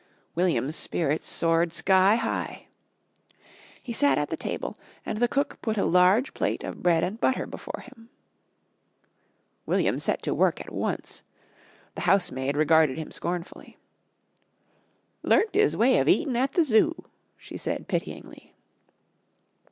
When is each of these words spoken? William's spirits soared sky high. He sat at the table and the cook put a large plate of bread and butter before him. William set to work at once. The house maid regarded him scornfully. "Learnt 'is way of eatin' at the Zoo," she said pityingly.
William's 0.33 0.75
spirits 0.75 1.27
soared 1.27 1.71
sky 1.71 2.15
high. 2.15 2.65
He 3.83 3.93
sat 3.93 4.17
at 4.17 4.31
the 4.31 4.35
table 4.35 4.75
and 5.05 5.19
the 5.19 5.27
cook 5.27 5.61
put 5.61 5.77
a 5.77 5.85
large 5.85 6.33
plate 6.33 6.63
of 6.63 6.81
bread 6.81 7.03
and 7.03 7.21
butter 7.21 7.45
before 7.45 7.81
him. 7.81 8.09
William 9.67 9.99
set 9.99 10.23
to 10.23 10.33
work 10.33 10.59
at 10.59 10.71
once. 10.73 11.21
The 11.93 12.01
house 12.01 12.31
maid 12.31 12.57
regarded 12.57 12.97
him 12.97 13.11
scornfully. 13.11 13.77
"Learnt 15.21 15.55
'is 15.55 15.77
way 15.77 15.99
of 15.99 16.07
eatin' 16.09 16.35
at 16.35 16.53
the 16.53 16.63
Zoo," 16.65 17.05
she 17.37 17.55
said 17.55 17.87
pityingly. 17.87 18.55